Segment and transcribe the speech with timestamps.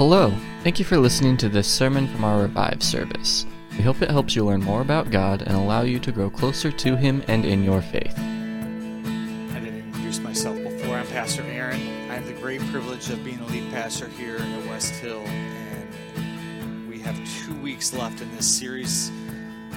[0.00, 0.32] Hello,
[0.62, 3.44] thank you for listening to this sermon from our Revive service.
[3.76, 6.72] We hope it helps you learn more about God and allow you to grow closer
[6.72, 8.18] to Him and in your faith.
[8.18, 10.96] I didn't introduce myself before.
[10.96, 11.82] I'm Pastor Aaron.
[12.10, 16.88] I have the great privilege of being a lead pastor here at West Hill, and
[16.88, 19.12] we have two weeks left in this series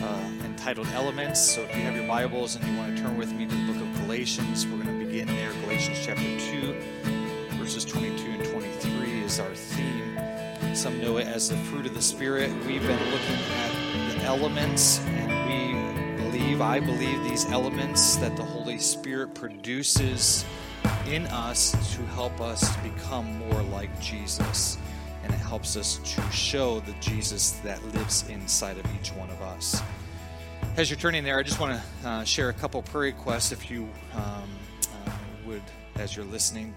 [0.01, 1.53] uh, entitled Elements.
[1.53, 3.73] So if you have your Bibles and you want to turn with me to the
[3.73, 5.51] book of Galatians, we're going to begin there.
[5.65, 6.75] Galatians chapter 2,
[7.59, 9.53] verses 22 and 23 is our.
[10.83, 12.51] Some know it as the fruit of the Spirit.
[12.67, 18.43] We've been looking at the elements, and we believe, I believe, these elements that the
[18.43, 20.43] Holy Spirit produces
[21.07, 24.77] in us to help us become more like Jesus.
[25.23, 29.41] And it helps us to show the Jesus that lives inside of each one of
[29.41, 29.81] us.
[30.75, 33.71] As you're turning there, I just want to uh, share a couple prayer requests if
[33.71, 34.49] you um,
[35.05, 35.11] uh,
[35.45, 35.63] would,
[35.95, 36.75] as you're listening,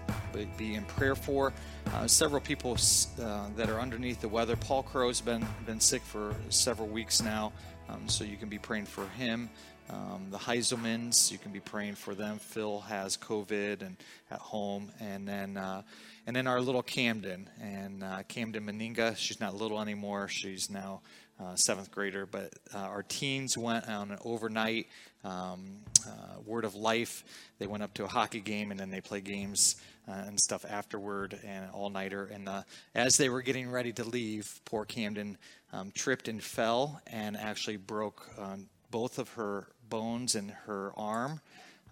[0.57, 1.53] be in prayer for.
[1.93, 2.77] Uh, several people
[3.21, 4.55] uh, that are underneath the weather.
[4.55, 7.53] Paul Crow's been been sick for several weeks now,
[7.89, 9.49] um, so you can be praying for him.
[9.89, 12.39] Um, the Heiselmans, you can be praying for them.
[12.39, 13.95] Phil has COVID and
[14.29, 15.83] at home, and then uh,
[16.25, 19.15] and then our little Camden and uh, Camden Meninga.
[19.15, 20.27] She's not little anymore.
[20.27, 21.01] She's now
[21.39, 22.25] uh, seventh grader.
[22.25, 24.87] But uh, our teens went on an overnight
[25.23, 27.23] um, uh, Word of Life.
[27.59, 29.75] They went up to a hockey game and then they play games
[30.07, 32.25] uh, and stuff afterward and all nighter.
[32.25, 32.63] And uh,
[32.95, 35.37] as they were getting ready to leave, poor Camden
[35.73, 41.41] um, tripped and fell and actually broke um, both of her bones in her arm.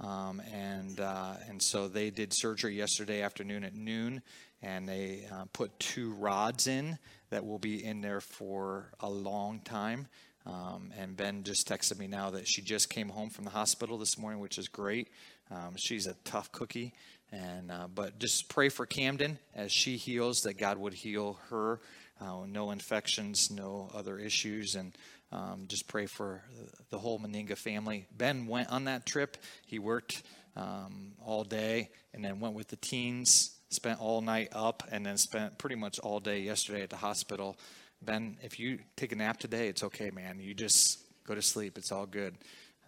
[0.02, 4.22] Um, and and so they did surgery yesterday afternoon at noon,
[4.62, 6.98] and they uh, put two rods in
[7.30, 10.08] that will be in there for a long time.
[10.46, 13.98] Um, and Ben just texted me now that she just came home from the hospital
[13.98, 15.10] this morning, which is great.
[15.50, 16.94] Um, she's a tough cookie,
[17.32, 21.80] and uh, but just pray for Camden as she heals, that God would heal her.
[22.22, 24.96] Uh, no infections, no other issues, and
[25.32, 26.44] um, just pray for
[26.90, 28.06] the whole Meninga family.
[28.16, 29.38] Ben went on that trip.
[29.66, 30.24] He worked
[30.56, 35.18] um, all day and then went with the teens, spent all night up, and then
[35.18, 37.58] spent pretty much all day yesterday at the hospital.
[38.02, 40.40] Ben, if you take a nap today, it's okay, man.
[40.40, 41.78] You just go to sleep.
[41.78, 42.36] It's all good.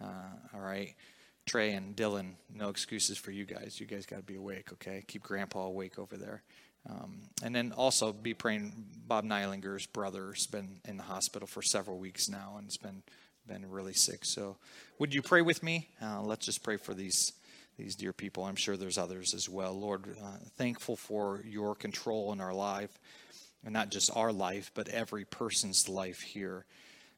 [0.02, 0.06] Uh,
[0.54, 0.94] all right.
[1.46, 3.80] Trey and Dylan, no excuses for you guys.
[3.80, 5.02] You guys got to be awake, okay?
[5.06, 6.42] Keep Grandpa awake over there.
[6.88, 8.72] Um, and then also be praying.
[9.06, 13.02] Bob Nylinger's brother's been in the hospital for several weeks now, and it's been
[13.46, 14.26] been really sick.
[14.26, 14.58] So,
[14.98, 15.88] would you pray with me?
[16.02, 17.32] Uh, let's just pray for these
[17.78, 18.44] these dear people.
[18.44, 19.72] I'm sure there's others as well.
[19.72, 22.98] Lord, uh, thankful for your control in our life,
[23.64, 26.66] and not just our life, but every person's life here.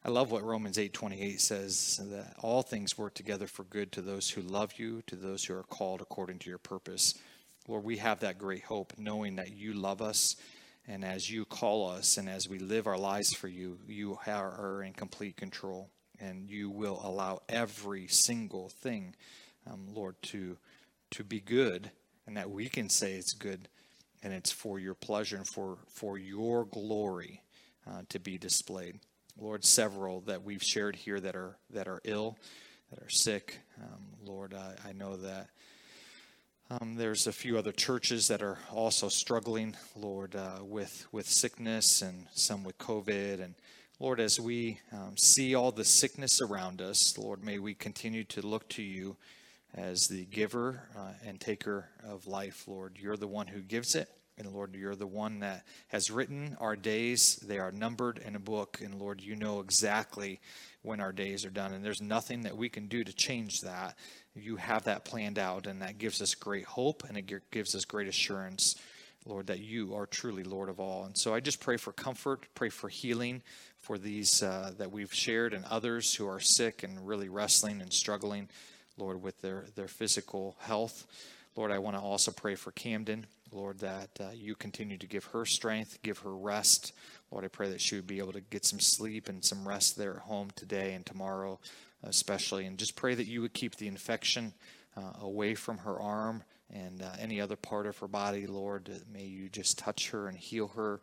[0.05, 4.29] I love what Romans 8:28 says that all things work together for good to those
[4.29, 7.15] who love you, to those who are called according to your purpose.
[7.67, 10.35] Lord, we have that great hope knowing that you love us
[10.87, 14.83] and as you call us and as we live our lives for you, you are
[14.83, 15.89] in complete control
[16.19, 19.15] and you will allow every single thing,
[19.69, 20.57] um, Lord, to
[21.11, 21.91] to be good
[22.25, 23.67] and that we can say it's good
[24.23, 27.41] and it's for your pleasure and for for your glory
[27.87, 28.99] uh, to be displayed.
[29.37, 32.37] Lord, several that we've shared here that are that are ill,
[32.89, 33.59] that are sick.
[33.81, 35.47] Um, Lord, I, I, know that
[36.69, 42.01] um, there's a few other churches that are also struggling, Lord, uh, with with sickness
[42.01, 43.41] and some with COVID.
[43.43, 43.55] And
[43.99, 48.45] Lord, as we um, see all the sickness around us, Lord, may we continue to
[48.45, 49.17] look to you
[49.73, 52.67] as the giver uh, and taker of life.
[52.67, 54.09] Lord, you're the one who gives it.
[54.37, 57.35] And Lord, you're the one that has written our days.
[57.47, 58.79] They are numbered in a book.
[58.83, 60.39] And Lord, you know exactly
[60.81, 61.73] when our days are done.
[61.73, 63.97] And there's nothing that we can do to change that.
[64.33, 67.85] You have that planned out, and that gives us great hope and it gives us
[67.85, 68.75] great assurance,
[69.25, 71.03] Lord, that you are truly Lord of all.
[71.03, 73.43] And so I just pray for comfort, pray for healing
[73.77, 77.91] for these uh, that we've shared and others who are sick and really wrestling and
[77.91, 78.47] struggling,
[78.97, 81.07] Lord, with their, their physical health.
[81.55, 83.25] Lord, I want to also pray for Camden.
[83.51, 86.93] Lord, that uh, you continue to give her strength, give her rest.
[87.31, 89.97] Lord, I pray that she would be able to get some sleep and some rest
[89.97, 91.59] there at home today and tomorrow,
[92.03, 92.65] especially.
[92.65, 94.53] And just pray that you would keep the infection
[94.95, 96.43] uh, away from her arm
[96.73, 98.89] and uh, any other part of her body, Lord.
[99.11, 101.01] May you just touch her and heal her.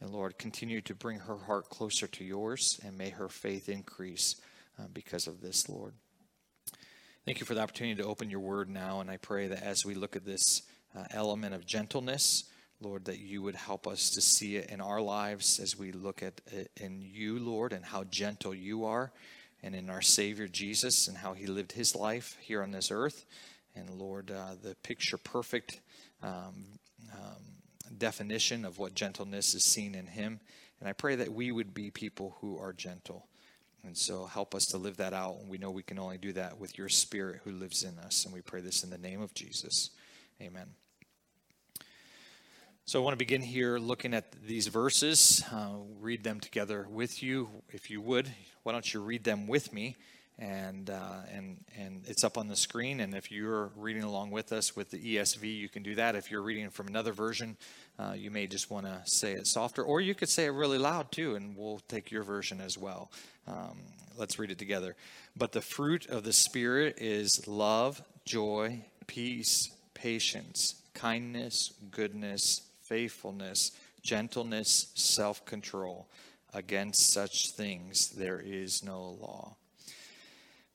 [0.00, 4.36] And Lord, continue to bring her heart closer to yours and may her faith increase
[4.78, 5.94] uh, because of this, Lord.
[7.30, 9.00] Thank you for the opportunity to open your word now.
[9.00, 10.62] And I pray that as we look at this,
[10.96, 12.42] uh, element of gentleness.
[12.80, 16.24] Lord, that you would help us to see it in our lives as we look
[16.24, 19.12] at it in you, Lord, and how gentle you are,
[19.62, 23.24] and in our Savior Jesus and how he lived his life here on this earth.
[23.76, 25.80] And Lord, uh, the picture perfect
[26.24, 26.64] um,
[27.12, 30.40] um, definition of what gentleness is seen in Him.
[30.80, 33.28] And I pray that we would be people who are gentle.
[33.84, 35.38] And so help us to live that out.
[35.40, 38.24] And we know we can only do that with your Spirit who lives in us.
[38.24, 39.90] And we pray this in the name of Jesus.
[40.40, 40.68] Amen.
[42.84, 47.22] So I want to begin here looking at these verses, uh, read them together with
[47.22, 47.48] you.
[47.68, 48.28] If you would,
[48.64, 49.96] why don't you read them with me?
[50.40, 53.00] And uh, and and it's up on the screen.
[53.00, 56.16] And if you're reading along with us with the ESV, you can do that.
[56.16, 57.56] If you're reading from another version,
[57.98, 60.78] uh, you may just want to say it softer, or you could say it really
[60.78, 63.10] loud too, and we'll take your version as well.
[63.46, 63.78] Um,
[64.16, 64.96] let's read it together.
[65.36, 73.72] But the fruit of the Spirit is love, joy, peace, patience, kindness, goodness, faithfulness,
[74.02, 76.08] gentleness, self-control.
[76.52, 79.54] Against such things there is no law.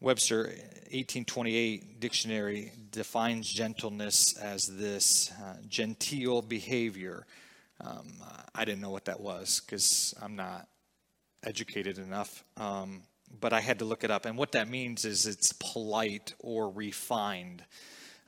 [0.06, 7.26] Webster 1828 dictionary defines gentleness as this uh, genteel behavior.
[7.82, 8.14] Um,
[8.54, 10.68] I didn't know what that was because I'm not
[11.44, 13.02] educated enough, um,
[13.40, 14.28] but I had to look it up.
[14.28, 17.64] And what that means is it's polite or refined.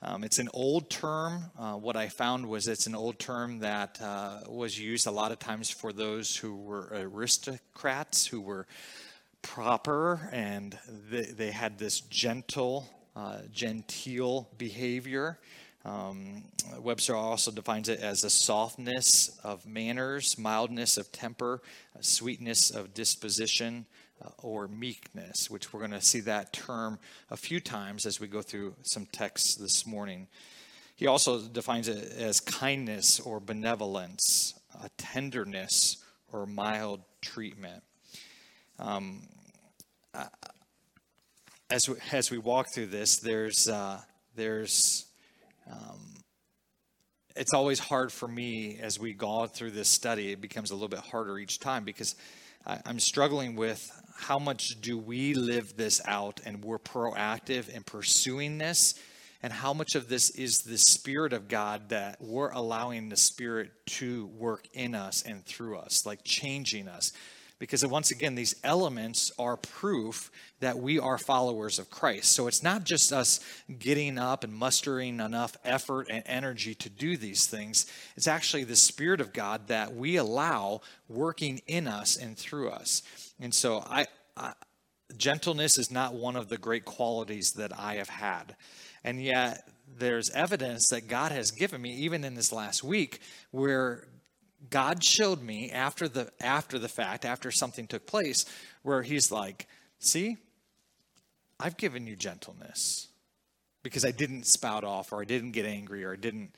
[0.02, 1.44] Um, it's an old term.
[1.56, 5.30] Uh, what I found was it's an old term that uh, was used a lot
[5.30, 8.66] of times for those who were aristocrats, who were
[9.42, 10.78] proper and
[11.10, 15.38] they, they had this gentle, uh, genteel behavior.
[15.84, 16.44] Um,
[16.78, 21.62] Webster also defines it as a softness of manners, mildness of temper,
[22.00, 23.86] sweetness of disposition,
[24.22, 26.98] uh, or meekness, which we're going to see that term
[27.30, 30.26] a few times as we go through some texts this morning.
[30.96, 35.98] He also defines it as kindness or benevolence, a tenderness
[36.32, 37.84] or mild treatment.
[38.78, 39.22] Um,
[40.14, 40.24] uh,
[41.70, 44.00] as we, as we walk through this, there's uh,
[44.36, 45.06] there's
[45.70, 46.14] um,
[47.36, 50.32] it's always hard for me as we go through this study.
[50.32, 52.14] It becomes a little bit harder each time because
[52.66, 57.82] I, I'm struggling with how much do we live this out and we're proactive in
[57.82, 58.94] pursuing this
[59.42, 63.70] and how much of this is the spirit of god that we're allowing the spirit
[63.86, 67.12] to work in us and through us like changing us
[67.58, 72.32] because once again these elements are proof that we are followers of christ.
[72.32, 73.40] So it's not just us
[73.78, 77.86] getting up and mustering enough effort and energy to do these things.
[78.16, 83.02] It's actually the spirit of god that we allow working in us and through us.
[83.40, 84.06] And so i,
[84.36, 84.52] I
[85.16, 88.56] gentleness is not one of the great qualities that i have had.
[89.04, 89.68] And yet
[89.98, 93.20] there's evidence that god has given me even in this last week
[93.50, 94.06] where
[94.70, 98.44] God showed me after the after the fact, after something took place,
[98.82, 99.66] where he's like,
[99.98, 100.36] "See,
[101.60, 103.08] I've given you gentleness
[103.82, 106.54] because I didn't spout off or I didn't get angry or I didn't."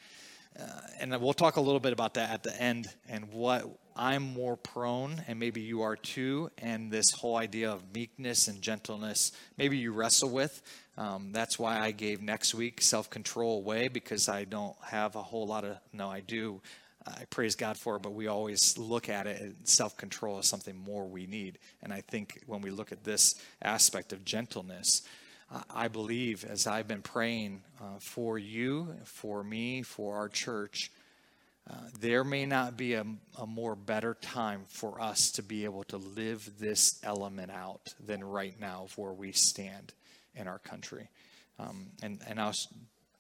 [0.59, 0.65] Uh,
[0.99, 3.65] and we'll talk a little bit about that at the end and what
[3.97, 8.63] I'm more prone, and maybe you are too, and this whole idea of meekness and
[8.63, 10.63] gentleness, maybe you wrestle with.
[10.97, 15.23] Um, that's why I gave next week self control away because I don't have a
[15.23, 16.63] whole lot of, no, I do.
[17.07, 20.77] I praise God for it, but we always look at it self control as something
[20.77, 21.59] more we need.
[21.83, 25.03] And I think when we look at this aspect of gentleness,
[25.69, 30.93] I believe as I've been praying uh, for you, for me, for our church,
[31.69, 33.05] uh, there may not be a,
[33.39, 38.25] a, more better time for us to be able to live this element out than
[38.25, 39.93] right now of where we stand
[40.35, 41.09] in our country.
[41.59, 42.55] Um, and, and I'll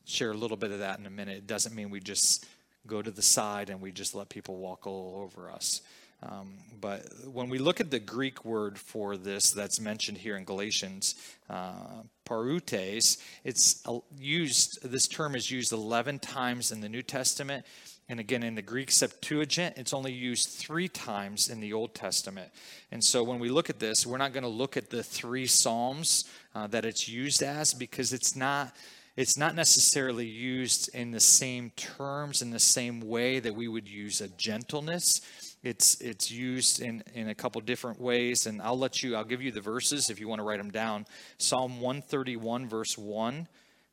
[0.05, 1.39] share a little bit of that in a minute.
[1.39, 2.47] It doesn't mean we just
[2.87, 5.83] go to the side and we just let people walk all over us.
[6.23, 10.45] Um, but when we look at the Greek word for this that's mentioned here in
[10.45, 11.15] Galatians,
[11.49, 13.83] uh, prautes, it's
[14.19, 17.65] used, this term is used 11 times in the New Testament.
[18.09, 22.51] And again, in the Greek Septuagint, it's only used three times in the Old Testament.
[22.91, 25.47] And so when we look at this, we're not going to look at the three
[25.47, 28.75] Psalms uh, that it's used as because it's not
[29.17, 33.89] it's not necessarily used in the same terms, in the same way that we would
[33.89, 35.21] use a gentleness.
[35.63, 39.43] It's, it's used in, in a couple different ways, and I'll let you, I'll give
[39.43, 41.07] you the verses if you want to write them down.
[41.39, 43.47] Psalm 131, verse 1.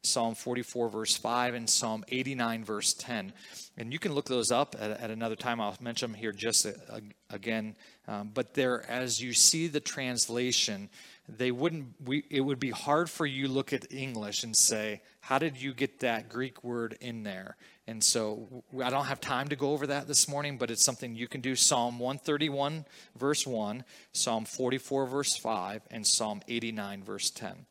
[0.03, 3.33] Psalm 44, verse 5, and Psalm 89, verse 10.
[3.77, 5.59] And you can look those up at, at another time.
[5.59, 7.75] I'll mention them here just a, a, again.
[8.07, 10.89] Um, but there, as you see the translation,
[11.27, 15.37] they wouldn't we, it would be hard for you look at english and say how
[15.37, 17.57] did you get that greek word in there?
[17.85, 21.15] And so i don't have time to go over that this morning but it's something
[21.15, 21.55] you can do.
[21.55, 22.85] Psalm 131
[23.17, 27.65] verse 1 psalm 44 verse 5 and psalm 89 verse 10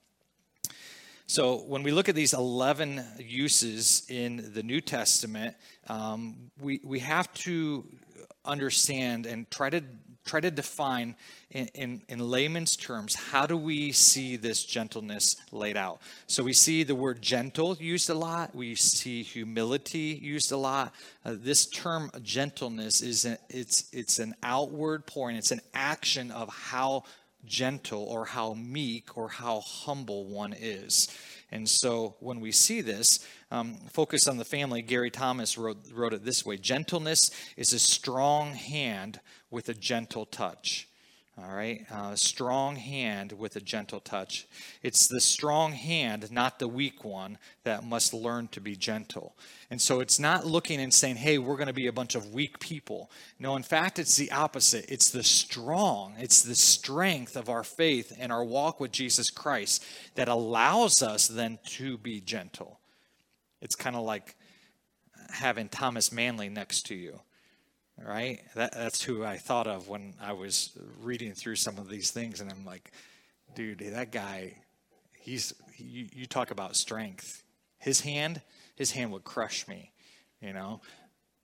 [1.26, 5.56] So when we look at these 11 uses in the New Testament,
[5.88, 7.84] um, we, we have to
[8.44, 9.82] understand and try to
[10.26, 11.14] try to define
[11.50, 16.00] in, in, in, layman's terms how do we see this gentleness laid out?
[16.26, 18.54] So we see the word gentle used a lot.
[18.54, 20.92] We see humility used a lot.
[21.24, 25.36] Uh, this term gentleness is a, it's it's an outward pouring.
[25.36, 27.04] It's an action of how
[27.44, 31.08] gentle or how meek or how humble one is.
[31.52, 36.12] And so when we see this, um, focus on the family, Gary Thomas wrote, wrote
[36.12, 36.56] it this way.
[36.56, 39.20] Gentleness is a strong hand
[39.56, 40.86] with a gentle touch.
[41.38, 44.46] All right, uh, strong hand with a gentle touch.
[44.82, 49.34] It's the strong hand, not the weak one, that must learn to be gentle.
[49.70, 52.34] And so it's not looking and saying, hey, we're going to be a bunch of
[52.34, 53.10] weak people.
[53.38, 54.90] No, in fact, it's the opposite.
[54.90, 59.82] It's the strong, it's the strength of our faith and our walk with Jesus Christ
[60.16, 62.78] that allows us then to be gentle.
[63.62, 64.36] It's kind of like
[65.30, 67.20] having Thomas Manley next to you
[68.04, 68.40] right?
[68.54, 72.40] That, that's who I thought of when I was reading through some of these things,
[72.40, 72.92] and I'm like,
[73.54, 74.54] dude, that guy,
[75.18, 77.42] he's you, you talk about strength.
[77.78, 78.40] His hand,
[78.74, 79.92] his hand would crush me,
[80.40, 80.80] you know.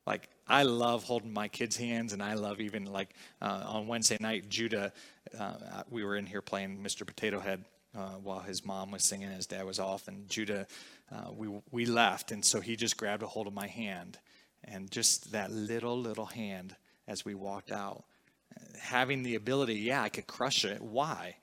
[0.06, 4.18] Like I love holding my kids' hands, and I love even like uh, on Wednesday
[4.20, 4.92] night, Judah,
[5.38, 7.06] uh, we were in here playing Mr.
[7.06, 7.64] Potato Head.
[7.94, 10.66] Uh, while his mom was singing, his dad was off, and Judah,
[11.14, 14.18] uh, we we left, and so he just grabbed a hold of my hand,
[14.64, 16.74] and just that little, little hand
[17.08, 18.04] as we walked out.
[18.80, 20.80] Having the ability, yeah, I could crush it.
[20.80, 21.36] Why?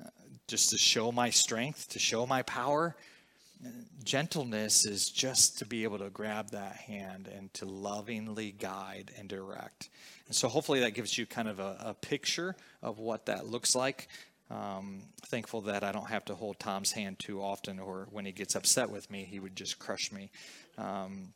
[0.00, 0.08] Uh,
[0.46, 2.96] just to show my strength, to show my power.
[4.04, 9.28] Gentleness is just to be able to grab that hand and to lovingly guide and
[9.28, 9.88] direct.
[10.26, 13.74] And so, hopefully, that gives you kind of a, a picture of what that looks
[13.74, 14.08] like.
[14.50, 18.32] Um, thankful that I don't have to hold Tom's hand too often, or when he
[18.32, 20.30] gets upset with me, he would just crush me.
[20.78, 21.32] Um,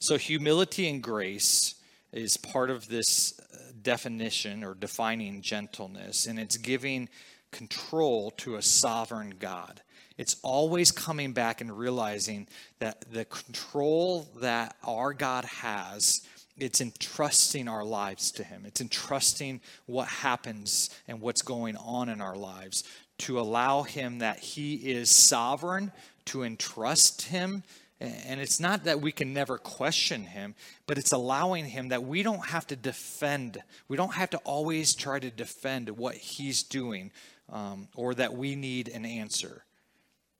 [0.00, 1.74] so, humility and grace
[2.10, 7.10] is part of this uh, definition or defining gentleness, and it's giving
[7.50, 9.82] control to a sovereign God.
[10.16, 16.26] It's always coming back and realizing that the control that our God has,
[16.56, 18.64] it's entrusting our lives to Him.
[18.66, 22.84] It's entrusting what happens and what's going on in our lives
[23.18, 25.92] to allow Him that He is sovereign,
[26.26, 27.64] to entrust Him
[28.00, 30.54] and it's not that we can never question him,
[30.86, 33.62] but it's allowing him that we don't have to defend.
[33.88, 37.10] We don't have to always try to defend what he's doing
[37.52, 39.64] um, or that we need an answer.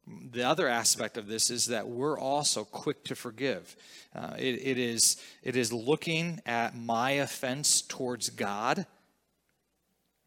[0.06, 3.76] The other aspect of this is that we're also quick to forgive.
[4.14, 8.86] Uh, it, it, is, it is looking at my offense towards God.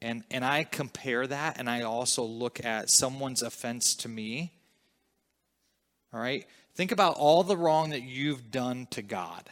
[0.01, 4.51] And, and I compare that, and I also look at someone's offense to me.
[6.13, 6.45] All right?
[6.75, 9.49] Think about all the wrong that you've done to God.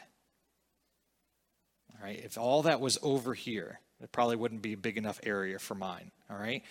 [1.94, 5.20] All right, if all that was over here, it probably wouldn't be a big enough
[5.24, 6.12] area for mine.
[6.30, 6.64] All right,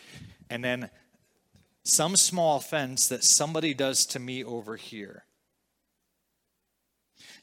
[0.49, 0.91] and then
[1.85, 5.25] some small offense that somebody does to me over here.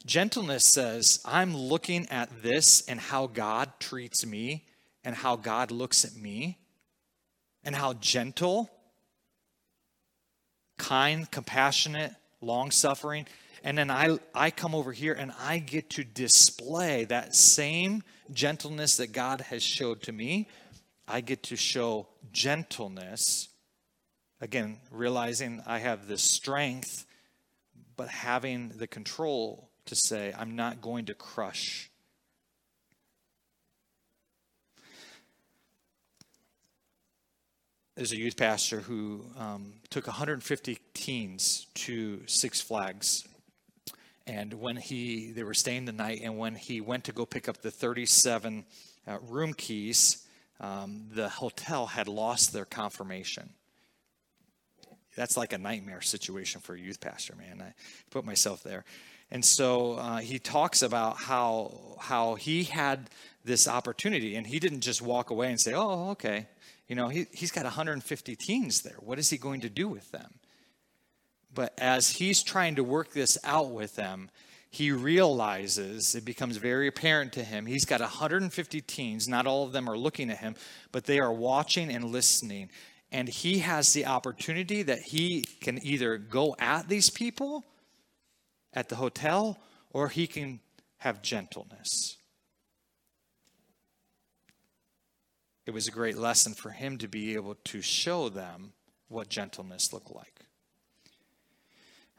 [0.04, 4.66] Gentleness says, I'm looking at this and how God treats me
[5.02, 6.58] and how God looks at me
[7.64, 8.70] and how gentle,
[10.78, 13.26] kind, compassionate, long suffering.
[13.64, 18.02] And then I, I come over here and I get to display that same
[18.32, 20.48] gentleness that God has showed to me.
[21.06, 23.48] I get to show gentleness.
[24.40, 27.06] Again, realizing I have the strength,
[27.96, 31.87] but having the control to say, I'm not going to crush
[37.98, 43.26] There's a youth pastor who um, took 150 teens to Six Flags.
[44.24, 47.48] And when he, they were staying the night, and when he went to go pick
[47.48, 48.64] up the 37
[49.08, 50.24] uh, room keys,
[50.60, 53.50] um, the hotel had lost their confirmation.
[55.16, 57.60] That's like a nightmare situation for a youth pastor, man.
[57.60, 57.74] I
[58.10, 58.84] put myself there.
[59.32, 63.10] And so uh, he talks about how how he had
[63.44, 66.46] this opportunity, and he didn't just walk away and say, "Oh, okay,"
[66.88, 68.96] You know, he, he's got 150 teens there.
[69.00, 70.34] What is he going to do with them?
[71.52, 74.30] But as he's trying to work this out with them,
[74.70, 79.28] he realizes, it becomes very apparent to him, he's got 150 teens.
[79.28, 80.56] Not all of them are looking at him,
[80.92, 82.70] but they are watching and listening.
[83.10, 87.64] And he has the opportunity that he can either go at these people
[88.74, 89.58] at the hotel
[89.90, 90.60] or he can
[90.98, 92.17] have gentleness.
[95.68, 98.72] It was a great lesson for him to be able to show them
[99.08, 100.40] what gentleness looked like.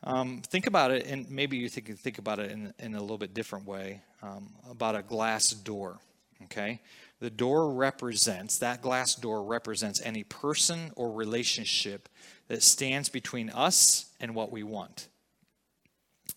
[0.04, 3.18] Um, think about it, and maybe you think, think about it in, in a little
[3.18, 5.98] bit different way um, about a glass door.
[6.44, 6.80] Okay?
[7.22, 12.08] The door represents, that glass door represents any person or relationship
[12.50, 15.08] that stands between us and what we want.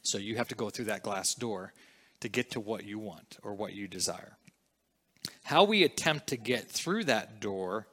[0.00, 1.74] So you have to go through that glass door
[2.20, 4.38] to get to what you want or what you desire.
[5.42, 7.86] How we attempt to get through that door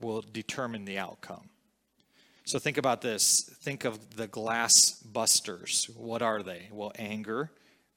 [0.00, 1.48] will determine the outcome.
[2.44, 3.42] So think about this.
[3.60, 5.90] Think of the glass busters.
[5.96, 6.68] What are they?
[6.72, 7.50] Well, anger,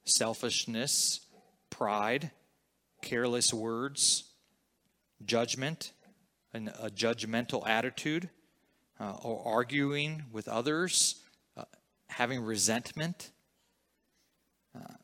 [0.04, 1.20] selfishness,
[1.70, 2.30] pride,
[3.00, 4.24] careless words,
[5.24, 5.92] judgment,
[6.52, 8.28] and a judgmental attitude,
[9.00, 11.22] uh, or arguing with others,
[11.56, 11.64] uh,
[12.08, 13.30] having resentment.
[14.76, 14.94] Uh,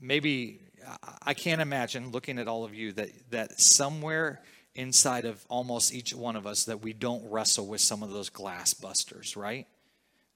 [0.00, 0.60] maybe
[1.22, 4.40] I can't imagine looking at all of you that that somewhere
[4.74, 8.30] inside of almost each one of us that we don't wrestle with some of those
[8.30, 9.66] glass busters, right?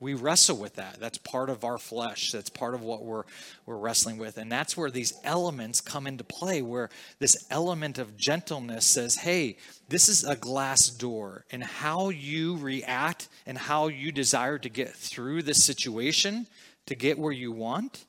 [0.00, 0.99] We wrestle with that.
[0.99, 2.32] That's part of our flesh.
[2.32, 3.23] That's part of what we're
[3.66, 4.37] we're wrestling with.
[4.37, 6.90] And that's where these elements come into play where
[7.21, 13.28] this element of gentleness says, "Hey, this is a glass door and how you react
[13.47, 16.49] and how you desire to get through this situation
[16.87, 18.04] to get where you want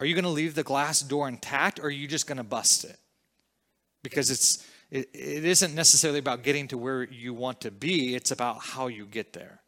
[0.00, 2.44] are you going to leave the glass door intact or are you just going to
[2.44, 2.98] bust it?
[4.02, 8.30] Because it's it, it isn't necessarily about getting to where you want to be, it's
[8.30, 9.60] about how you get there.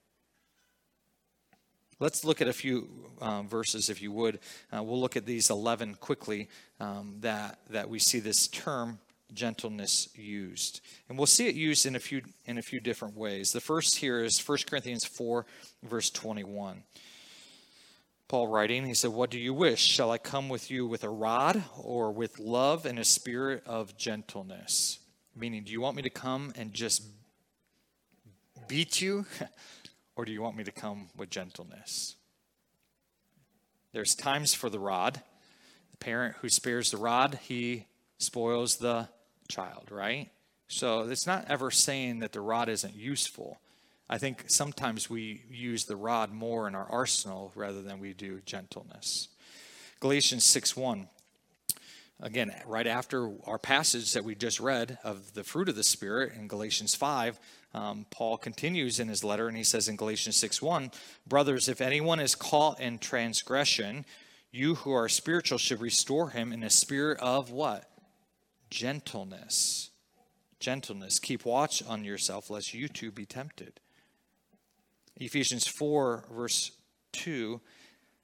[2.00, 2.88] Let's look at a few
[3.20, 4.40] um, verses, if you would.
[4.76, 6.48] Uh, we'll look at these 11 quickly
[6.80, 8.98] um, that, that we see this term
[9.32, 10.80] gentleness used.
[11.08, 13.52] And we'll see it used in a few in a few different ways.
[13.52, 15.46] The first here is 1 Corinthians 4
[15.84, 16.82] verse 21.
[18.32, 19.80] Paul writing, he said, What do you wish?
[19.82, 23.94] Shall I come with you with a rod or with love and a spirit of
[23.98, 25.00] gentleness?
[25.36, 27.02] Meaning, do you want me to come and just
[28.68, 29.26] beat you?
[30.16, 32.16] or do you want me to come with gentleness?
[33.92, 35.20] There's times for the rod.
[35.90, 37.84] The parent who spares the rod, he
[38.16, 39.10] spoils the
[39.48, 40.30] child, right?
[40.68, 43.60] So it's not ever saying that the rod isn't useful.
[44.12, 48.42] I think sometimes we use the rod more in our arsenal rather than we do
[48.44, 49.28] gentleness.
[50.00, 51.08] Galatians 6 1.
[52.20, 56.34] Again, right after our passage that we just read of the fruit of the Spirit
[56.34, 57.40] in Galatians 5,
[57.72, 60.90] um, Paul continues in his letter and he says in Galatians 6 1,
[61.26, 64.04] Brothers, if anyone is caught in transgression,
[64.50, 67.88] you who are spiritual should restore him in a spirit of what?
[68.68, 69.88] Gentleness.
[70.60, 71.18] Gentleness.
[71.18, 73.80] Keep watch on yourself, lest you too be tempted.
[75.16, 76.72] Ephesians 4, verse
[77.12, 77.60] 2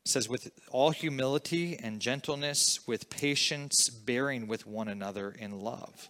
[0.04, 6.08] says, With all humility and gentleness, with patience, bearing with one another in love.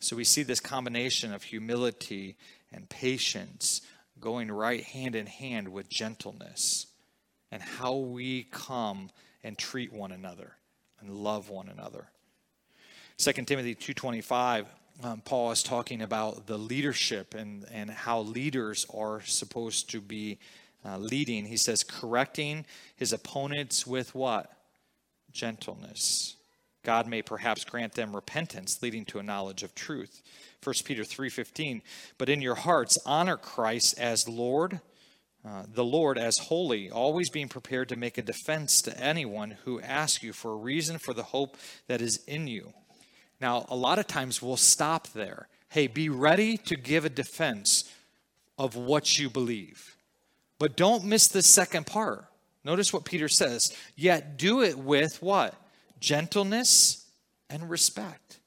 [0.00, 2.36] So we see this combination of humility
[2.72, 3.80] and patience
[4.20, 6.86] going right hand in hand with gentleness
[7.50, 9.10] and how we come
[9.42, 10.56] and treat one another
[11.00, 12.08] and love one another.
[13.18, 14.66] 2 Timothy 2:25
[15.02, 20.38] um, Paul is talking about the leadership and, and how leaders are supposed to be
[20.84, 21.44] uh, leading.
[21.44, 22.64] He says, correcting
[22.96, 24.50] his opponents with what?
[25.32, 26.36] Gentleness.
[26.82, 30.22] God may perhaps grant them repentance, leading to a knowledge of truth.
[30.62, 31.82] 1 Peter 3.15,
[32.16, 34.80] but in your hearts honor Christ as Lord,
[35.44, 39.80] uh, the Lord as holy, always being prepared to make a defense to anyone who
[39.80, 41.56] asks you for a reason for the hope
[41.86, 42.72] that is in you
[43.40, 45.48] now, a lot of times we'll stop there.
[45.68, 47.90] Hey, be ready to give a defense
[48.58, 49.96] of what you believe.
[50.58, 52.24] But don't miss the second part.
[52.64, 53.76] Notice what Peter says.
[53.94, 55.54] Yet do it with what?
[56.00, 57.06] Gentleness
[57.50, 58.40] and respect.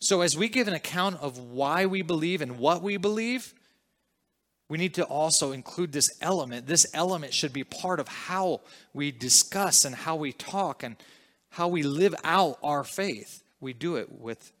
[0.00, 3.54] So, as we give an account of why we believe and what we believe,
[4.68, 6.66] we need to also include this element.
[6.66, 10.96] This element should be part of how we discuss and how we talk and
[11.50, 14.52] how we live out our faith we do it with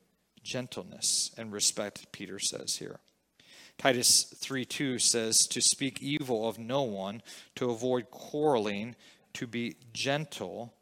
[0.42, 3.00] gentleness and respect, Peter says here.
[3.76, 7.22] Titus 3 2 says, To speak evil of no one,
[7.56, 8.94] to avoid quarreling,
[9.34, 10.72] to be gentle,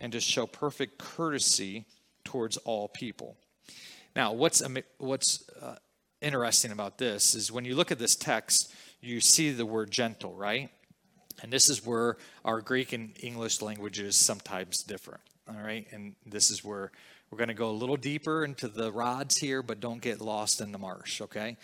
[0.00, 1.86] and to show perfect courtesy
[2.24, 3.36] towards all people.
[4.16, 4.62] Now, what's,
[4.98, 5.76] what's uh,
[6.20, 10.34] interesting about this is when you look at this text, you see the word gentle,
[10.34, 10.70] right?
[11.42, 15.86] And this is where our Greek and English languages sometimes differ, all right?
[15.90, 16.90] And this is where
[17.30, 20.60] we're going to go a little deeper into the rods here, but don't get lost
[20.60, 21.56] in the marsh, okay?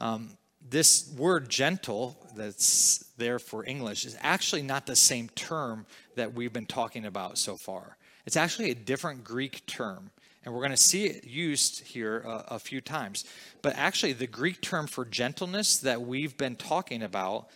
[0.00, 0.36] Um,
[0.68, 6.52] this word gentle that's there for English is actually not the same term that we've
[6.52, 7.96] been talking about so far.
[8.26, 10.10] It's actually a different Greek term,
[10.44, 13.24] and we're going to see it used here a, a few times.
[13.60, 17.48] But actually, the Greek term for gentleness that we've been talking about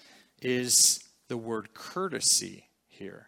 [0.43, 3.28] is the word courtesy here.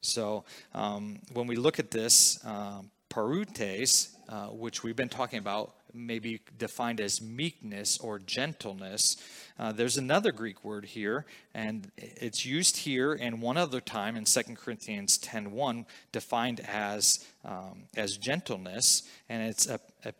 [0.00, 5.74] So um, when we look at this, um, prautes, uh, which we've been talking about,
[5.94, 9.16] may be defined as meekness or gentleness.
[9.58, 14.24] Uh, there's another Greek word here, and it's used here and one other time in
[14.24, 20.12] 2 Corinthians 10.1, defined as, um, as gentleness, and it's a, a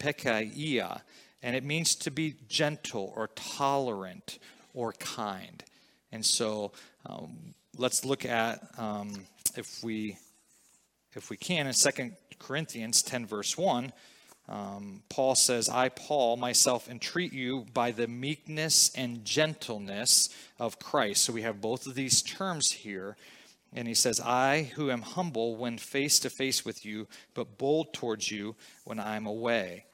[1.43, 4.39] and it means to be gentle or tolerant
[4.75, 5.63] or kind.
[6.11, 6.73] And so
[7.07, 10.19] um, let's look at um, if we
[11.15, 11.91] if we can in 2
[12.39, 13.93] Corinthians 10 verse 1
[14.49, 21.25] um, Paul says, I, Paul, myself entreat you by the meekness and gentleness of Christ.
[21.25, 23.17] So we have both of these terms here.
[23.75, 27.93] And he says, I who am humble when face to face with you, but bold
[27.93, 29.85] towards you when I am away.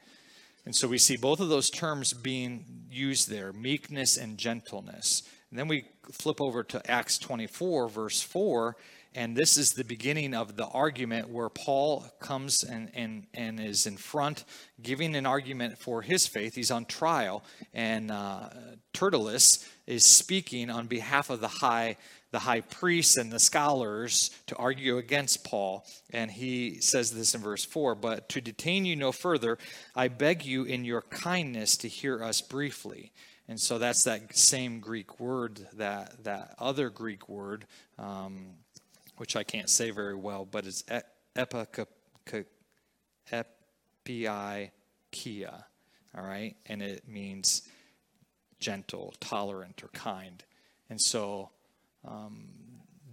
[0.64, 5.24] And so we see both of those terms being used there meekness and gentleness.
[5.50, 8.76] And then we flip over to Acts 24, verse 4,
[9.16, 13.86] and this is the beginning of the argument where Paul comes and, and, and is
[13.86, 14.44] in front,
[14.82, 16.56] giving an argument for his faith.
[16.56, 18.48] He's on trial, and uh,
[18.92, 21.96] Tertullus is speaking on behalf of the high,
[22.32, 25.86] the high priests and the scholars to argue against Paul.
[26.10, 29.58] And he says this in verse 4 But to detain you no further,
[29.94, 33.12] I beg you in your kindness to hear us briefly.
[33.46, 37.66] And so that's that same Greek word, that, that other Greek word.
[37.98, 38.54] Um,
[39.16, 40.82] which I can't say very well, but it's
[41.36, 41.94] epikia,
[46.16, 46.56] all right?
[46.66, 47.62] And it means
[48.58, 50.42] gentle, tolerant, or kind.
[50.90, 51.50] And so
[52.06, 52.48] um,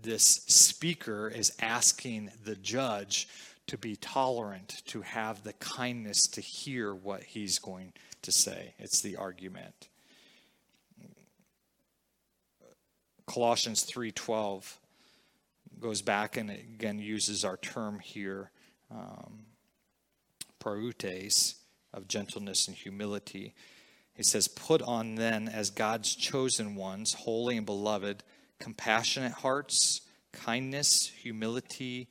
[0.02, 3.28] this speaker is asking the judge
[3.68, 8.74] to be tolerant, to have the kindness to hear what he's going to say.
[8.80, 9.88] It's the argument.
[13.32, 14.78] Colossians 3:12
[15.80, 18.52] goes back and again uses our term here,
[18.90, 19.46] um,
[20.60, 21.56] prautes,
[21.94, 23.54] of gentleness and humility.
[24.14, 28.24] He says, Put on then as God's chosen ones, holy and beloved,
[28.60, 30.02] compassionate hearts,
[30.34, 32.10] kindness, humility,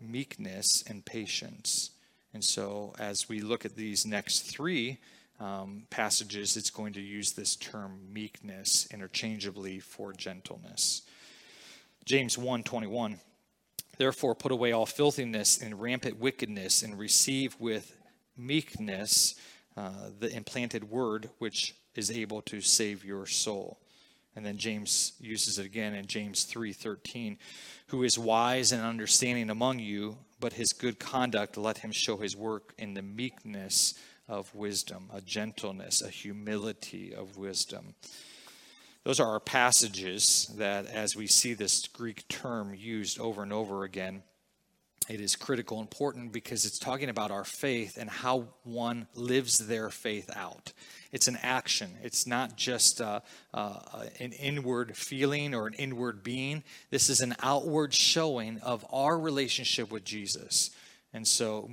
[0.00, 1.92] meekness, and patience.
[2.34, 4.98] And so, as we look at these next three
[5.40, 11.02] um, passages, it's going to use this term meekness interchangeably for gentleness.
[12.04, 13.20] James 1:21
[13.98, 17.96] Therefore put away all filthiness and rampant wickedness and receive with
[18.36, 19.34] meekness
[19.76, 23.80] uh, the implanted word which is able to save your soul.
[24.36, 27.38] And then James uses it again in James 3:13,
[27.88, 32.36] who is wise and understanding among you, but his good conduct let him show his
[32.36, 33.94] work in the meekness
[34.28, 37.94] of wisdom, a gentleness, a humility of wisdom.
[39.04, 43.84] Those are our passages that, as we see this Greek term used over and over
[43.84, 44.22] again,
[45.08, 49.88] it is critical, important because it's talking about our faith and how one lives their
[49.88, 50.74] faith out.
[51.12, 51.92] It's an action.
[52.02, 53.20] It's not just uh,
[53.54, 56.62] uh, an inward feeling or an inward being.
[56.90, 60.70] This is an outward showing of our relationship with Jesus.
[61.14, 61.70] And so,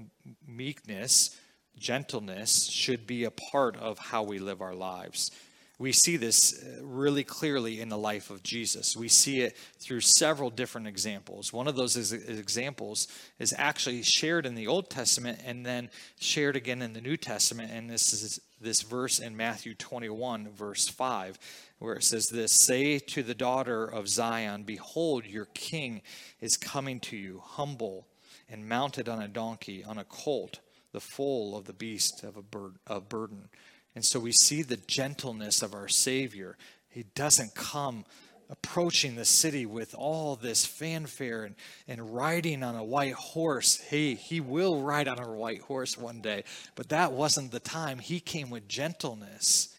[0.47, 1.37] meekness,
[1.77, 5.31] gentleness should be a part of how we live our lives
[5.77, 8.95] we see this uh, really clearly in the life of Jesus.
[8.95, 11.51] We see it through several different examples.
[11.51, 13.07] One of those is, examples
[13.39, 17.71] is actually shared in the Old Testament and then shared again in the New Testament.
[17.73, 21.37] And this is this verse in Matthew 21, verse 5,
[21.79, 26.01] where it says this Say to the daughter of Zion, Behold, your king
[26.39, 28.07] is coming to you, humble
[28.47, 30.59] and mounted on a donkey, on a colt,
[30.95, 33.49] the foal of the beast of a bird, of burden
[33.95, 36.57] and so we see the gentleness of our Savior.
[36.89, 38.05] He doesn't come
[38.49, 41.55] approaching the city with all this fanfare and,
[41.87, 43.77] and riding on a white horse.
[43.77, 46.43] Hey, he will ride on a white horse one day,
[46.75, 47.99] but that wasn't the time.
[47.99, 49.74] He came with gentleness.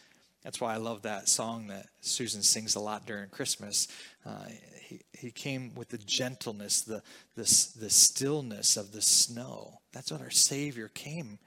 [0.47, 3.89] That's why I love that song that Susan sings a lot during Christmas.
[4.25, 4.45] Uh,
[4.81, 7.03] he, he came with the gentleness, the,
[7.35, 7.43] the,
[7.81, 9.81] the stillness of the snow.
[9.93, 11.41] That's what our Savior came,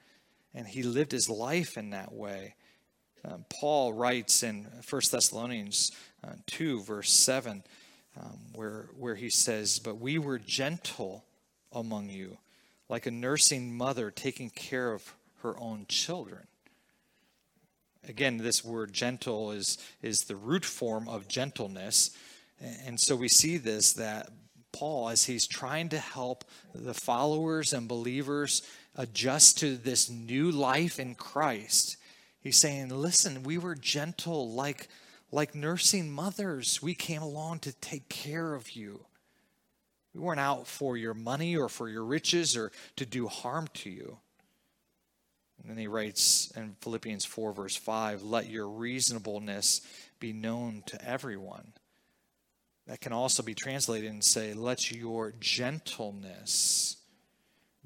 [0.52, 2.56] and he lived his life in that way.
[3.24, 7.62] Um, Paul writes in 1 Thessalonians uh, 2, verse 7,
[8.20, 11.24] um, where, where he says, But we were gentle
[11.72, 12.36] among you,
[12.90, 16.48] like a nursing mother taking care of her own children.
[18.08, 22.10] Again, this word gentle is, is the root form of gentleness.
[22.86, 24.30] And so we see this that
[24.72, 28.62] Paul, as he's trying to help the followers and believers
[28.96, 31.96] adjust to this new life in Christ,
[32.40, 34.88] He's saying, listen, we were gentle like,
[35.30, 39.06] Like nursing mothers, we came along to take care of you.
[40.12, 43.90] We weren't out for your money or for your riches or to do harm to
[43.90, 44.18] you.
[45.60, 49.80] And then he writes in Philippians 4, verse 5 let your reasonableness
[50.18, 51.72] be known to everyone.
[52.86, 56.96] That can also be translated and say, let your gentleness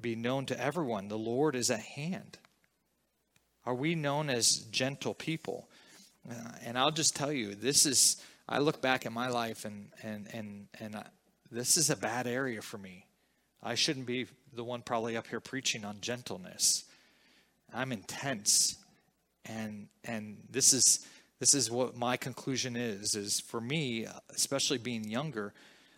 [0.01, 1.07] be known to everyone.
[1.07, 2.37] The Lord is at hand.
[3.65, 5.67] Are we known as gentle people?
[6.29, 6.33] Uh,
[6.63, 10.27] and I'll just tell you, this is, I look back at my life and, and,
[10.33, 11.05] and, and I,
[11.51, 13.05] this is a bad area for me.
[13.61, 16.84] I shouldn't be the one probably up here preaching on gentleness.
[17.73, 18.77] I'm intense.
[19.45, 21.05] And, and this is,
[21.39, 25.53] this is what my conclusion is, is for me, especially being younger,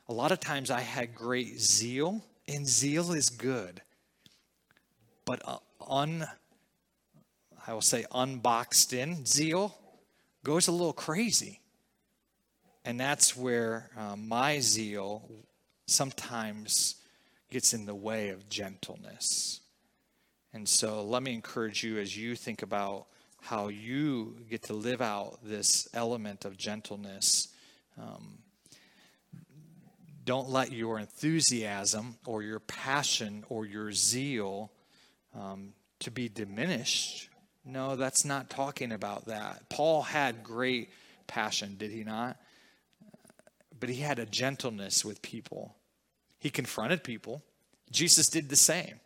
[0.10, 3.82] a lot of times I had great zeal, and zeal is good.
[5.26, 6.26] But uh, un,
[7.68, 9.76] I will say unboxed in zeal
[10.44, 11.60] goes a little crazy.
[12.86, 15.30] And that's where uh, my zeal
[15.88, 16.96] sometimes
[17.50, 19.60] gets in the way of gentleness.
[20.54, 23.08] And so let me encourage you as you think about
[23.42, 27.50] how you get to live out this element of gentleness.
[28.02, 28.40] Um,
[30.26, 34.72] don't let your enthusiasm or your passion or your zeal
[35.34, 37.30] um, to be diminished
[37.68, 39.70] no, that's not talking about that.
[39.70, 40.90] Paul had great
[41.28, 42.38] passion, did he not?
[43.78, 45.76] But he had a gentleness with people.
[46.40, 47.44] He confronted people.
[47.92, 49.02] Jesus did the same.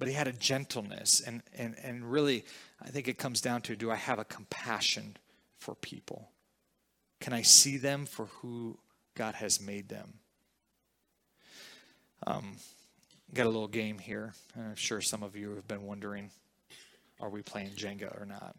[0.00, 1.20] But he had a gentleness.
[1.20, 2.44] And, and, and really,
[2.82, 5.16] I think it comes down to do I have a compassion
[5.58, 6.30] for people?
[7.20, 8.78] Can I see them for who
[9.14, 10.14] God has made them?
[12.26, 12.56] Um,
[13.32, 14.32] got a little game here.
[14.56, 16.30] I'm sure some of you have been wondering
[17.20, 18.56] are we playing Jenga or not?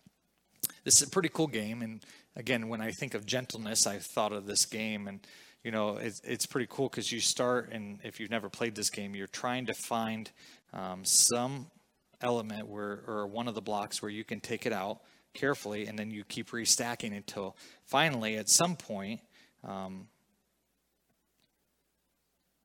[0.84, 4.32] This is a pretty cool game, and again, when I think of gentleness, I thought
[4.32, 5.20] of this game, and
[5.64, 8.92] you know, it's, it's pretty cool because you start, and if you've never played this
[8.92, 10.30] game, you're trying to find
[10.74, 11.68] um, some
[12.22, 15.02] element where, or one of the blocks where you can take it out
[15.34, 17.56] carefully, and then you keep restacking until
[17.86, 19.22] finally, at some point,
[19.64, 20.08] um,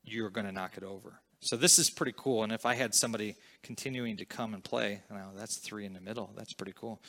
[0.04, 1.20] you're going to knock it over.
[1.40, 2.42] So this is pretty cool.
[2.42, 6.00] And if I had somebody continuing to come and play, now that's three in the
[6.00, 6.32] middle.
[6.36, 7.00] That's pretty cool.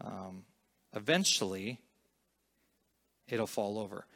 [0.00, 0.44] Um,
[0.94, 1.78] eventually,
[3.28, 4.06] it'll fall over.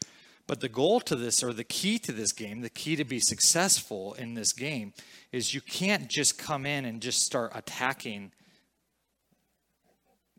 [0.51, 3.21] But the goal to this, or the key to this game, the key to be
[3.21, 4.95] successful in this game,
[5.31, 8.33] is you can't just come in and just start attacking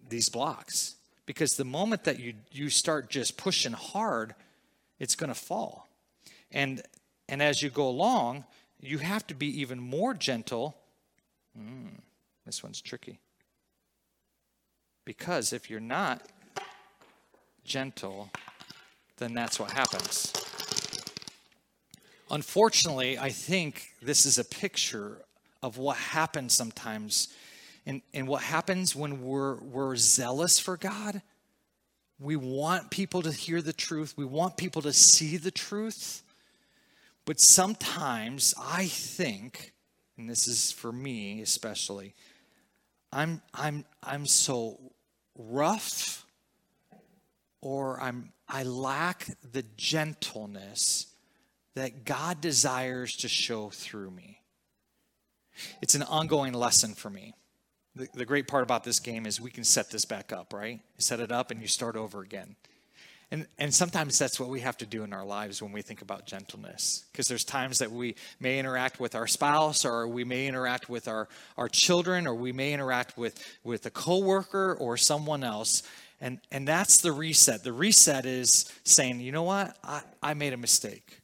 [0.10, 0.96] these blocks.
[1.26, 4.36] Because the moment that you, you start just pushing hard,
[5.00, 5.88] it's going to fall.
[6.52, 6.82] And,
[7.30, 8.44] and as you go along,
[8.82, 10.76] you have to be even more gentle.
[11.58, 12.02] Mm,
[12.46, 13.22] this one's tricky.
[15.06, 16.22] Because if you're not
[17.64, 18.30] gentle,
[19.22, 20.34] then that's what happens.
[22.32, 25.20] Unfortunately, I think this is a picture
[25.62, 27.28] of what happens sometimes
[27.86, 31.22] and, and what happens when we're, we're zealous for God.
[32.20, 36.24] We want people to hear the truth, we want people to see the truth.
[37.26, 39.74] But sometimes I think,
[40.18, 42.16] and this is for me especially,
[43.14, 44.80] I'm I'm I'm so
[45.38, 46.26] rough
[47.62, 51.08] or I'm I lack the gentleness
[51.76, 54.42] that God desires to show through me.
[55.82, 57.34] It's an ongoing lesson for me.
[57.96, 60.80] The, the great part about this game is we can set this back up, right?
[60.98, 62.56] set it up and you start over again.
[63.34, 66.02] And, and sometimes that's what we have to do in our lives when we think
[66.02, 67.06] about gentleness.
[67.12, 71.08] Because there's times that we may interact with our spouse, or we may interact with
[71.08, 75.82] our, our children, or we may interact with, with a coworker or someone else.
[76.22, 77.64] And, and that's the reset.
[77.64, 79.76] The reset is saying, you know what?
[79.84, 81.20] I, I made a mistake.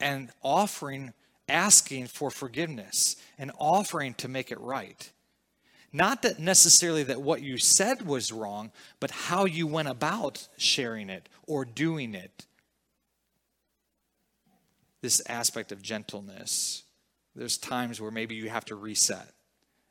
[0.00, 1.12] And offering,
[1.48, 5.10] asking for forgiveness, and offering to make it right.
[5.92, 11.10] Not that necessarily that what you said was wrong, but how you went about sharing
[11.10, 12.46] it or doing it.
[15.02, 16.84] This aspect of gentleness.
[17.34, 19.32] There's times where maybe you have to reset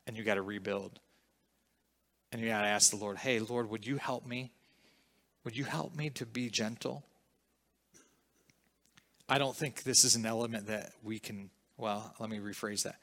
[0.06, 0.98] and you got to rebuild.
[2.32, 4.50] And you got to ask the Lord, hey, Lord, would you help me?
[5.44, 7.04] Would you help me to be gentle?
[9.28, 12.96] I don't think this is an element that we can, well, let me rephrase that.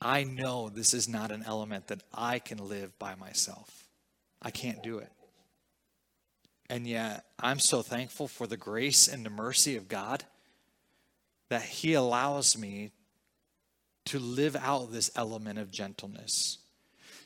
[0.00, 3.88] I know this is not an element that I can live by myself.
[4.42, 5.10] I can't do it.
[6.68, 10.24] And yet, I'm so thankful for the grace and the mercy of God
[11.48, 12.90] that He allows me
[14.06, 16.58] to live out this element of gentleness.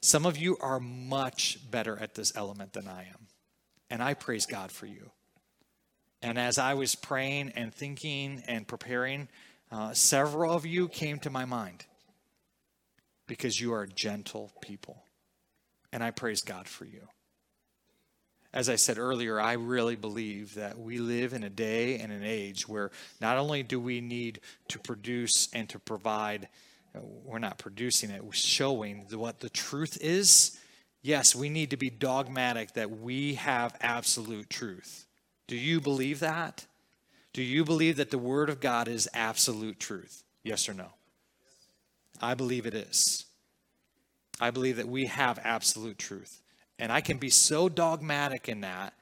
[0.00, 3.26] Some of you are much better at this element than I am.
[3.90, 5.10] And I praise God for you.
[6.22, 9.28] And as I was praying and thinking and preparing,
[9.70, 11.86] uh, several of you came to my mind
[13.26, 15.02] because you are gentle people.
[15.92, 17.02] And I praise God for you.
[18.52, 22.24] As I said earlier, I really believe that we live in a day and an
[22.24, 26.48] age where not only do we need to produce and to provide,
[26.94, 30.58] we're not producing it, we're showing what the truth is.
[31.02, 35.06] Yes, we need to be dogmatic that we have absolute truth.
[35.46, 36.66] Do you believe that?
[37.32, 40.24] Do you believe that the Word of God is absolute truth?
[40.42, 40.88] Yes or no?
[42.20, 43.26] I believe it is.
[44.40, 46.40] I believe that we have absolute truth.
[46.78, 48.94] And I can be so dogmatic in that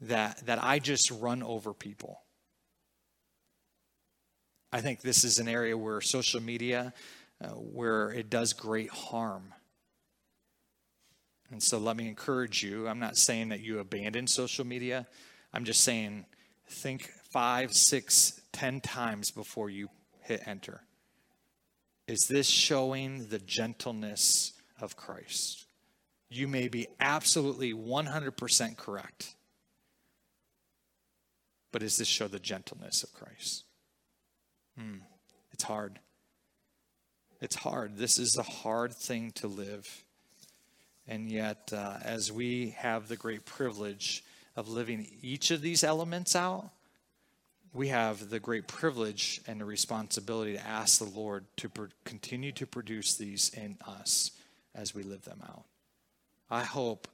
[0.00, 2.20] that that I just run over people.
[4.72, 6.92] I think this is an area where social media
[7.42, 9.54] uh, where it does great harm.
[11.50, 12.86] And so let me encourage you.
[12.86, 15.06] I'm not saying that you abandon social media.
[15.54, 16.26] I'm just saying
[16.68, 19.88] think five, six, ten times before you
[20.20, 20.82] hit enter.
[22.06, 25.66] Is this showing the gentleness of Christ?
[26.30, 29.34] You may be absolutely 100% correct.
[31.72, 33.64] But does this show the gentleness of Christ?
[34.78, 34.98] Hmm.
[35.52, 35.98] It's hard.
[37.40, 37.96] It's hard.
[37.96, 40.04] This is a hard thing to live.
[41.06, 44.22] And yet, uh, as we have the great privilege
[44.54, 46.70] of living each of these elements out,
[47.72, 51.70] we have the great privilege and the responsibility to ask the Lord to
[52.04, 54.32] continue to produce these in us
[54.74, 55.64] as we live them out.
[56.50, 57.08] I hope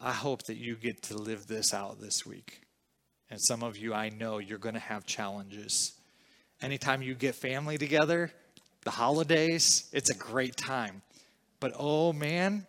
[0.00, 2.62] I hope that you get to live this out this week.
[3.30, 5.92] And some of you I know you're going to have challenges.
[6.62, 8.30] Anytime you get family together,
[8.84, 11.02] the holidays, it's a great time.
[11.58, 12.66] But oh man,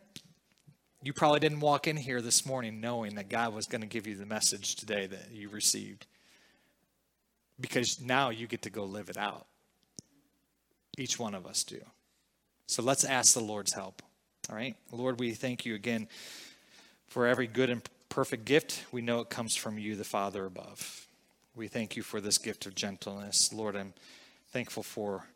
[1.03, 4.07] you probably didn't walk in here this morning knowing that God was going to give
[4.07, 6.07] you the message today that you received.
[7.59, 9.45] Because now you get to go live it out.
[10.97, 11.79] Each one of us do.
[12.67, 14.01] So let's ask the Lord's help.
[14.49, 14.75] All right?
[14.91, 16.07] Lord, we thank you again
[17.07, 18.85] for every good and perfect gift.
[18.91, 21.02] We know it comes from you, the Father above.
[21.55, 23.53] We thank you for this gift of gentleness.
[23.53, 23.93] Lord, I'm
[24.49, 25.27] thankful for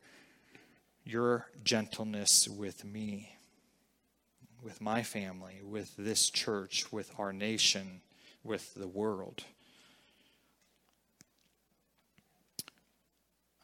[1.05, 3.37] your gentleness with me
[4.63, 8.01] with my family, with this church, with our nation,
[8.43, 9.43] with the world.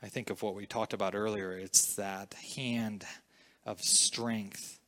[0.04, 1.54] I think of what we talked about earlier.
[1.54, 3.04] It's that hand
[3.66, 4.80] of strength,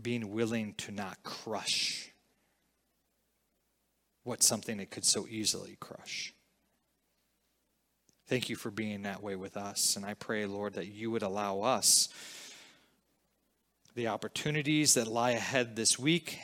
[0.00, 2.13] being willing to not crush
[4.24, 6.34] what something that could so easily crush.
[8.26, 9.96] Thank you for being that way with us.
[9.96, 12.08] And I pray, Lord, that you would allow us
[13.94, 16.38] the opportunities that lie ahead this week,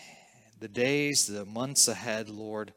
[0.60, 2.72] the days, the months ahead, Lord,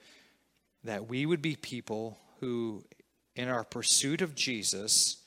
[0.84, 2.84] that we would be people who,
[3.36, 5.18] in our pursuit of Jesus,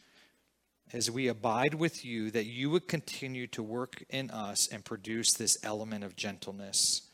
[0.92, 5.32] as we abide with you, that you would continue to work in us and produce
[5.32, 7.05] this element of gentleness.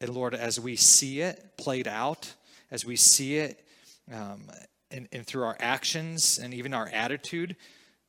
[0.00, 2.34] And Lord, as we see it played out,
[2.70, 3.64] as we see it
[4.12, 4.50] um,
[4.90, 7.56] and, and through our actions and even our attitude,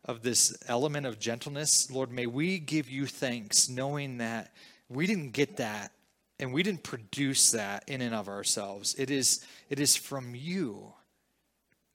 [0.05, 4.51] of this element of gentleness, Lord, may we give you thanks knowing that
[4.89, 5.91] we didn't get that
[6.39, 8.95] and we didn't produce that in and of ourselves.
[8.97, 10.93] It is, it is from you.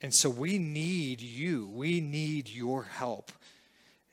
[0.01, 1.69] And so we need you.
[1.73, 3.33] We need your help.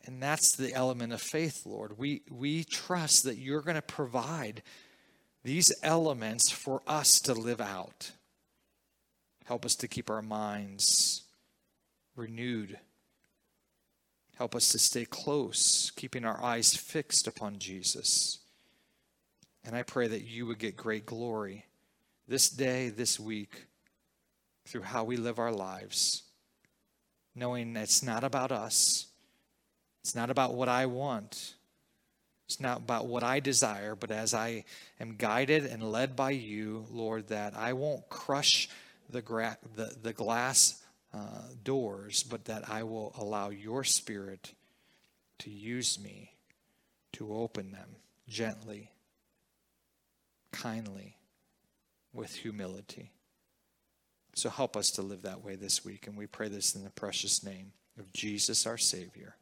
[0.05, 1.97] And that's the element of faith, Lord.
[1.97, 4.63] We, we trust that you're going to provide
[5.43, 8.11] these elements for us to live out.
[9.45, 11.23] Help us to keep our minds
[12.15, 12.79] renewed
[14.37, 18.39] Help us to stay close, keeping our eyes fixed upon Jesus.
[19.63, 21.65] And I pray that you would get great glory
[22.27, 23.67] this day, this week,
[24.65, 26.23] through how we live our lives,
[27.35, 29.07] knowing that it's not about us,
[30.01, 31.53] it's not about what I want.
[32.53, 34.65] It's not about what I desire, but as I
[34.99, 38.69] am guided and led by you, Lord, that I won't crush
[39.09, 40.79] the, gra- the, the glass
[41.15, 44.53] uh, doors, but that I will allow your Spirit
[45.39, 46.35] to use me
[47.13, 47.95] to open them
[48.29, 48.91] gently,
[50.51, 51.17] kindly,
[52.13, 53.09] with humility.
[54.35, 56.05] So help us to live that way this week.
[56.05, 59.37] And we pray this in the precious name of Jesus, our Savior.